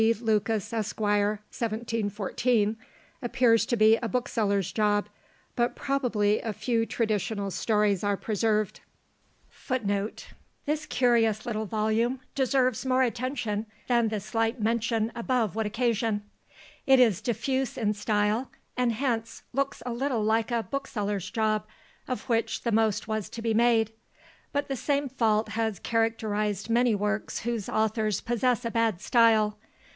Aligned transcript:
Lucas, 0.21 0.73
Esq., 0.73 0.99
1714," 0.99 2.75
appears 3.21 3.67
to 3.67 3.77
be 3.77 3.97
a 3.97 4.07
bookseller's 4.07 4.71
job; 4.71 5.07
but 5.55 5.75
probably 5.75 6.41
a 6.41 6.51
few 6.51 6.87
traditional 6.87 7.51
stories 7.51 8.03
are 8.03 8.17
preserved. 8.17 8.79
FOOTNOTES: 9.51 9.63
[Footnote 9.67 10.19
58: 10.21 10.35
This 10.65 10.85
curious 10.87 11.45
little 11.45 11.67
volume 11.67 12.19
deserves 12.33 12.83
more 12.83 13.03
attention 13.03 13.67
than 13.85 14.07
the 14.07 14.19
slight 14.19 14.59
mention 14.59 15.11
above 15.13 15.55
would 15.55 15.67
occasion. 15.67 16.23
It 16.87 16.99
is 16.99 17.21
diffuse 17.21 17.77
in 17.77 17.93
style, 17.93 18.49
and 18.75 18.93
hence 18.93 19.43
looks 19.53 19.83
a 19.85 19.93
little 19.93 20.23
like 20.23 20.49
a 20.49 20.63
"bookseller's 20.63 21.29
job," 21.29 21.67
of 22.07 22.23
which 22.27 22.63
the 22.63 22.71
most 22.71 23.07
was 23.07 23.29
to 23.29 23.41
be 23.43 23.53
made; 23.53 23.91
but 24.51 24.67
the 24.67 24.75
same 24.75 25.07
fault 25.09 25.49
has 25.49 25.77
characterised 25.77 26.71
many 26.71 26.95
works 26.95 27.41
whose 27.41 27.69
authors 27.69 28.19
possess 28.19 28.65
a 28.65 28.71
bad 28.71 28.99
style. 28.99 29.59